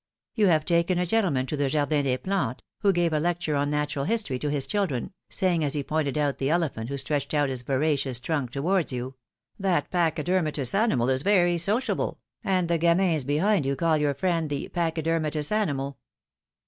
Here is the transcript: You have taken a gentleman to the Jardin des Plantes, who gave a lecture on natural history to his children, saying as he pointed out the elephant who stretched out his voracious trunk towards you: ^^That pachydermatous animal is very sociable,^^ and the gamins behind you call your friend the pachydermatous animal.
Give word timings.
You 0.33 0.47
have 0.47 0.65
taken 0.65 0.97
a 0.97 1.05
gentleman 1.05 1.45
to 1.45 1.55
the 1.55 1.69
Jardin 1.69 2.05
des 2.05 2.17
Plantes, 2.17 2.63
who 2.79 2.91
gave 2.91 3.13
a 3.13 3.19
lecture 3.19 3.55
on 3.55 3.69
natural 3.69 4.05
history 4.05 4.39
to 4.39 4.49
his 4.49 4.65
children, 4.65 5.13
saying 5.29 5.63
as 5.63 5.75
he 5.75 5.83
pointed 5.83 6.17
out 6.17 6.39
the 6.39 6.49
elephant 6.49 6.89
who 6.89 6.97
stretched 6.97 7.35
out 7.35 7.49
his 7.49 7.61
voracious 7.61 8.19
trunk 8.19 8.49
towards 8.49 8.91
you: 8.91 9.13
^^That 9.61 9.91
pachydermatous 9.91 10.73
animal 10.73 11.07
is 11.09 11.21
very 11.21 11.59
sociable,^^ 11.59 12.17
and 12.43 12.67
the 12.67 12.79
gamins 12.79 13.23
behind 13.23 13.63
you 13.63 13.75
call 13.75 13.95
your 13.95 14.15
friend 14.15 14.49
the 14.49 14.69
pachydermatous 14.73 15.51
animal. 15.51 15.99